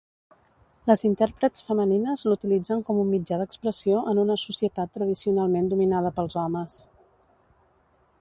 Les 0.91 1.01
intèrprets 1.09 1.61
femenines 1.67 2.23
l'utilitzen 2.31 2.81
com 2.87 3.01
un 3.03 3.11
mitjà 3.11 3.39
d'expressió 3.41 4.01
en 4.13 4.23
una 4.23 4.39
societat 4.45 4.95
tradicionalment 4.99 5.69
dominada 5.75 6.13
pels 6.21 6.39
homes. 6.45 6.79